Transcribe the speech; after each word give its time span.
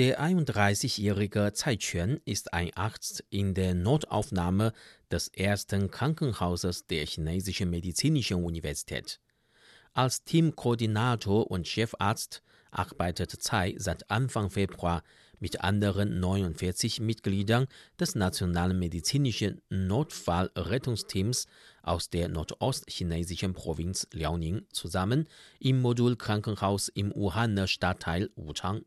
Der 0.00 0.18
31-jährige 0.18 1.52
Tsai 1.52 1.76
Quan 1.76 2.20
ist 2.24 2.54
ein 2.54 2.74
Arzt 2.74 3.22
in 3.28 3.52
der 3.52 3.74
Notaufnahme 3.74 4.72
des 5.10 5.28
ersten 5.28 5.90
Krankenhauses 5.90 6.86
der 6.86 7.04
chinesischen 7.04 7.68
medizinischen 7.68 8.42
Universität. 8.42 9.20
Als 9.92 10.24
Teamkoordinator 10.24 11.50
und 11.50 11.68
Chefarzt 11.68 12.42
arbeitet 12.70 13.42
Tsai 13.42 13.74
seit 13.76 14.10
Anfang 14.10 14.48
Februar 14.48 15.02
mit 15.38 15.60
anderen 15.60 16.18
49 16.18 17.00
Mitgliedern 17.00 17.66
des 17.98 18.14
Nationalen 18.14 18.78
Medizinischen 18.78 19.60
Notfallrettungsteams 19.68 21.46
aus 21.82 22.08
der 22.08 22.28
nordostchinesischen 22.28 23.52
Provinz 23.52 24.08
Liaoning 24.12 24.62
zusammen 24.72 25.28
im 25.58 25.82
Modulkrankenhaus 25.82 26.88
im 26.88 27.14
Wuhaner 27.14 27.66
Stadtteil 27.66 28.30
Wuchang. 28.34 28.86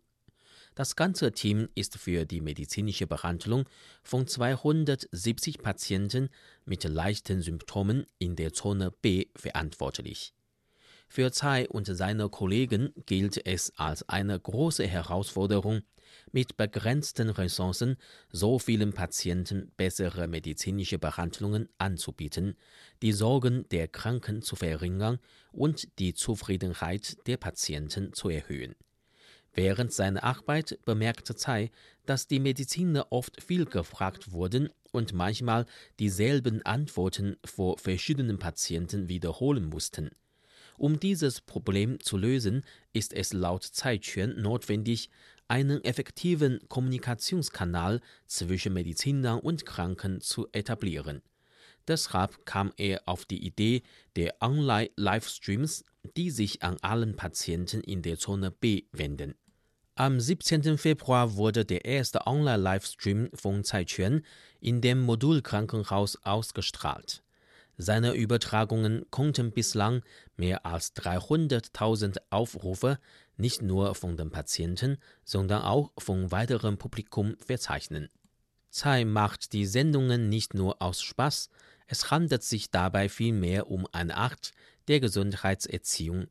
Das 0.75 0.95
ganze 0.95 1.31
Team 1.31 1.69
ist 1.75 1.97
für 1.97 2.25
die 2.25 2.41
medizinische 2.41 3.05
Behandlung 3.05 3.65
von 4.01 4.25
270 4.25 5.59
Patienten 5.59 6.29
mit 6.65 6.83
leichten 6.83 7.41
Symptomen 7.41 8.07
in 8.17 8.35
der 8.35 8.53
Zone 8.53 8.91
B 8.91 9.27
verantwortlich. 9.35 10.33
Für 11.07 11.31
Tsai 11.31 11.67
und 11.69 11.85
seine 11.85 12.27
Kollegen 12.29 12.91
gilt 13.05 13.45
es 13.45 13.71
als 13.77 14.09
eine 14.09 14.39
große 14.39 14.87
Herausforderung, 14.87 15.81
mit 16.31 16.57
begrenzten 16.57 17.29
Ressourcen 17.29 17.97
so 18.31 18.57
vielen 18.57 18.93
Patienten 18.93 19.71
bessere 19.77 20.27
medizinische 20.27 20.97
Behandlungen 20.97 21.69
anzubieten, 21.77 22.55
die 23.03 23.11
Sorgen 23.11 23.67
der 23.69 23.87
Kranken 23.87 24.41
zu 24.41 24.55
verringern 24.55 25.19
und 25.51 25.99
die 25.99 26.15
Zufriedenheit 26.15 27.15
der 27.27 27.37
Patienten 27.37 28.13
zu 28.13 28.29
erhöhen. 28.29 28.75
Während 29.55 29.93
seiner 29.93 30.23
Arbeit 30.23 30.79
bemerkte 30.83 31.35
Tsai, 31.35 31.69
dass 32.05 32.27
die 32.27 32.39
Mediziner 32.39 33.07
oft 33.11 33.41
viel 33.41 33.65
gefragt 33.65 34.31
wurden 34.31 34.69
und 34.91 35.13
manchmal 35.13 35.65
dieselben 35.99 36.65
Antworten 36.65 37.37
vor 37.45 37.77
verschiedenen 37.77 38.39
Patienten 38.39 39.09
wiederholen 39.09 39.65
mussten. 39.65 40.09
Um 40.77 40.99
dieses 40.99 41.39
Problem 41.39 41.99
zu 41.99 42.17
lösen, 42.17 42.63
ist 42.93 43.13
es 43.13 43.31
laut 43.31 43.63
Tsai 43.63 43.99
Quan 43.99 44.41
notwendig, 44.41 45.09
einen 45.47 45.83
effektiven 45.83 46.59
Kommunikationskanal 46.67 48.01
zwischen 48.25 48.73
Medizinern 48.73 49.39
und 49.39 49.67
Kranken 49.67 50.19
zu 50.19 50.47
etablieren. 50.51 51.21
Deshalb 51.87 52.45
kam 52.45 52.71
er 52.77 53.03
auf 53.05 53.25
die 53.25 53.45
Idee 53.45 53.83
der 54.15 54.35
Online-Livestreams, 54.41 55.83
die 56.17 56.31
sich 56.31 56.63
an 56.63 56.77
allen 56.81 57.15
Patienten 57.15 57.81
in 57.81 58.01
der 58.01 58.17
Zone 58.17 58.51
B 58.51 58.85
wenden. 58.91 59.35
Am 59.95 60.19
17. 60.19 60.79
Februar 60.79 61.35
wurde 61.35 61.65
der 61.65 61.85
erste 61.85 62.25
Online-Livestream 62.25 63.29
von 63.35 63.63
Tsai 63.63 63.85
Quan 63.85 64.25
in 64.59 64.81
dem 64.81 64.99
Modulkrankenhaus 65.01 66.17
ausgestrahlt. 66.23 67.21
Seine 67.77 68.13
Übertragungen 68.15 69.05
konnten 69.11 69.51
bislang 69.51 70.01
mehr 70.35 70.65
als 70.65 70.95
300.000 70.95 72.17
Aufrufe 72.31 72.97
nicht 73.37 73.61
nur 73.61 73.93
von 73.93 74.17
den 74.17 74.31
Patienten, 74.31 74.97
sondern 75.23 75.61
auch 75.61 75.91
vom 75.99 76.31
weiteren 76.31 76.79
Publikum 76.79 77.35
verzeichnen. 77.37 78.09
Tsai 78.71 79.05
macht 79.05 79.53
die 79.53 79.67
Sendungen 79.67 80.27
nicht 80.27 80.55
nur 80.55 80.81
aus 80.81 81.03
Spaß, 81.03 81.51
es 81.85 82.09
handelt 82.09 82.41
sich 82.41 82.71
dabei 82.71 83.09
vielmehr 83.09 83.69
um 83.69 83.85
eine 83.91 84.17
Art 84.17 84.53
der 84.87 84.99
Gesundheitserziehung. 84.99 86.29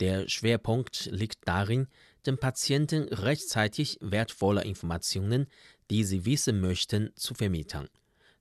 Der 0.00 0.26
Schwerpunkt 0.26 1.06
liegt 1.12 1.46
darin, 1.46 1.86
den 2.26 2.38
Patienten 2.38 3.04
rechtzeitig 3.04 3.98
wertvolle 4.00 4.64
Informationen, 4.64 5.46
die 5.90 6.04
sie 6.04 6.24
wissen 6.24 6.60
möchten, 6.60 7.10
zu 7.16 7.34
vermitteln. 7.34 7.88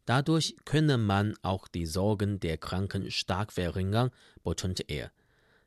Dadurch 0.05 0.55
könne 0.65 0.97
man 0.97 1.35
auch 1.41 1.67
die 1.67 1.85
Sorgen 1.85 2.39
der 2.39 2.57
Kranken 2.57 3.09
stark 3.11 3.53
verringern, 3.53 4.11
betonte 4.43 4.83
er. 4.87 5.11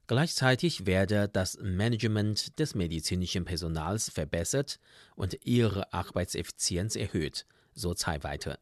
Gleichzeitig 0.07 0.87
werde 0.87 1.29
das 1.29 1.59
Management 1.61 2.59
des 2.59 2.75
medizinischen 2.75 3.45
Personals 3.45 4.11
verbessert 4.11 4.79
und 5.17 5.39
ihre 5.45 5.93
Arbeitseffizienz 5.93 6.95
erhöht, 6.95 7.45
so 7.75 7.93
Tsai 7.93 8.23
weiter. 8.23 8.59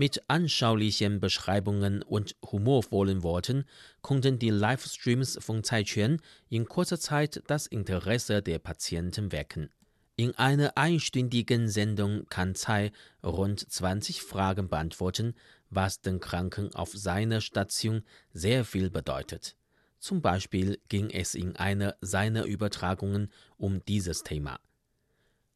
Mit 0.00 0.22
anschaulichen 0.28 1.18
Beschreibungen 1.18 2.02
und 2.02 2.36
humorvollen 2.52 3.24
Worten 3.24 3.64
konnten 4.00 4.38
die 4.38 4.50
Livestreams 4.50 5.40
von 5.40 5.64
Tsai 5.64 5.82
Quan 5.82 6.22
in 6.48 6.66
kurzer 6.66 7.00
Zeit 7.00 7.42
das 7.48 7.66
Interesse 7.66 8.40
der 8.40 8.60
Patienten 8.60 9.32
wecken. 9.32 9.70
In 10.14 10.36
einer 10.36 10.76
einstündigen 10.76 11.68
Sendung 11.68 12.26
kann 12.26 12.54
Tsai 12.54 12.92
rund 13.24 13.58
20 13.58 14.22
Fragen 14.22 14.68
beantworten, 14.68 15.34
was 15.68 16.00
den 16.00 16.20
Kranken 16.20 16.72
auf 16.76 16.92
seiner 16.92 17.40
Station 17.40 18.04
sehr 18.32 18.64
viel 18.64 18.90
bedeutet. 18.90 19.56
Zum 19.98 20.22
Beispiel 20.22 20.78
ging 20.88 21.10
es 21.10 21.34
in 21.34 21.56
einer 21.56 21.96
seiner 22.00 22.44
Übertragungen 22.44 23.32
um 23.56 23.84
dieses 23.86 24.22
Thema. 24.22 24.60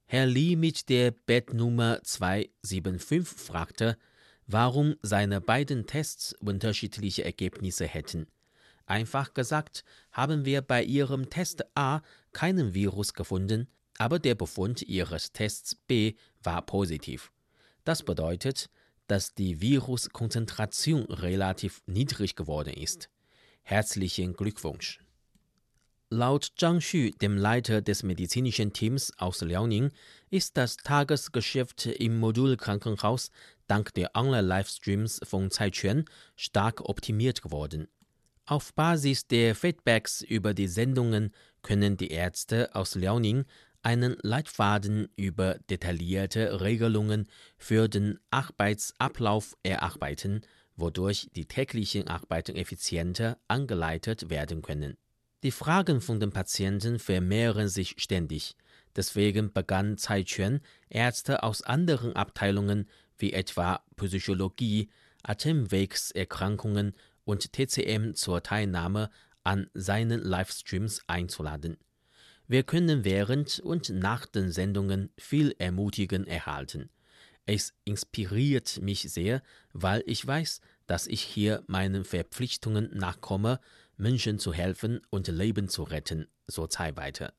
Herr 0.07 0.27
Li 0.27 0.57
mit 0.57 0.89
der 0.89 1.13
Bettnummer 1.13 2.03
275 2.03 3.39
fragte, 3.39 3.97
warum 4.47 4.97
seine 5.03 5.41
beiden 5.41 5.87
Tests 5.87 6.35
unterschiedliche 6.41 7.25
Ergebnisse 7.25 7.87
hätten. 7.87 8.27
Einfach 8.87 9.35
gesagt, 9.35 9.85
haben 10.11 10.45
wir 10.45 10.61
bei 10.61 10.83
ihrem 10.83 11.31
Test 11.31 11.65
A 11.77 12.03
keinen 12.33 12.75
Virus 12.75 13.15
gefunden, 13.15 13.69
aber 13.99 14.19
der 14.19 14.35
Befund 14.35 14.83
ihres 14.83 15.33
Tests 15.33 15.75
B 15.75 16.15
war 16.43 16.63
positiv. 16.63 17.31
Das 17.85 18.03
bedeutet, 18.03 18.69
dass 19.07 19.35
die 19.35 19.61
Viruskonzentration 19.61 21.05
relativ 21.05 21.83
niedrig 21.87 22.37
geworden 22.37 22.75
ist. 22.75 23.11
Herzlichen 23.63 24.35
Glückwunsch! 24.35 25.02
Laut 26.15 26.53
Zhang 26.59 26.81
Xu, 26.81 27.11
dem 27.23 27.39
Leiter 27.39 27.81
des 27.81 28.03
medizinischen 28.03 28.75
Teams 28.75 29.15
aus 29.17 29.41
Liaoning, 29.41 29.93
ist 30.29 30.59
das 30.59 30.77
Tagesgeschäft 30.77 31.87
im 31.87 32.19
Modulkrankenhaus 32.19 33.31
dank 33.67 33.95
der 33.95 34.15
Online-Livestreams 34.15 35.23
von 35.25 35.51
Tsai 35.51 35.71
Quan 35.71 36.05
stark 36.37 36.87
optimiert 36.87 37.41
geworden. 37.41 37.89
Auf 38.45 38.75
Basis 38.75 39.27
der 39.27 39.55
Feedbacks 39.55 40.21
über 40.21 40.53
die 40.53 40.69
Sendungen 40.69 41.33
können 41.63 41.97
die 41.97 42.11
Ärzte 42.11 42.75
aus 42.75 42.95
Liaoning 42.95 43.47
einen 43.81 44.19
Leitfaden 44.21 45.09
über 45.17 45.61
detaillierte 45.71 46.61
Regelungen 46.61 47.27
für 47.57 47.89
den 47.89 48.19
Arbeitsablauf 48.31 49.57
erarbeiten, 49.63 50.43
wodurch 50.77 51.31
die 51.35 51.47
täglichen 51.47 52.07
Arbeiten 52.07 52.55
effizienter 52.55 53.39
angeleitet 53.49 54.29
werden 54.29 54.61
können. 54.61 54.99
Die 55.43 55.51
Fragen 55.51 56.01
von 56.01 56.21
den 56.21 56.31
Patienten 56.31 57.01
vermehren 57.01 57.69
sich 57.69 57.97
ständig. 57.99 58.55
Deswegen 58.95 59.53
begann 59.53 59.97
Tsai 59.97 60.23
Quan, 60.23 60.61
Ärzte 60.89 61.43
aus 61.43 61.63
anderen 61.63 62.15
Abteilungen 62.15 62.89
wie 63.19 63.33
etwa 63.33 63.83
Psychologie, 63.97 64.89
Atemwegserkrankungen 65.25 66.95
und 67.25 67.53
TCM 67.53 68.15
zur 68.15 68.43
Teilnahme 68.45 69.11
an 69.43 69.69
seinen 69.75 70.21
Livestreams 70.21 71.03
einzuladen. 71.09 71.77
Wir 72.47 72.63
können 72.63 73.05
während 73.05 73.59
und 73.59 73.91
nach 73.91 74.27
den 74.27 74.53
Sendungen 74.53 75.11
viel 75.19 75.57
Ermutigen 75.59 76.25
erhalten. 76.25 76.91
Es 77.47 77.75
inspiriert 77.85 78.81
mich 78.81 79.03
sehr, 79.13 79.43
weil 79.73 80.05
ich 80.07 80.25
weiß, 80.25 80.61
dass 80.87 81.09
ich 81.09 81.23
hier 81.23 81.65
meinen 81.67 82.05
Verpflichtungen 82.05 82.97
nachkomme 82.97 83.59
Menschen 84.03 84.41
zu 84.41 84.53
helfen 84.53 85.01
und 85.11 85.29
Leben 85.29 85.69
zu 85.69 85.85
retten, 85.85 86.27
so 86.49 86.67
Tsai 86.67 86.97
weiter. 86.97 87.33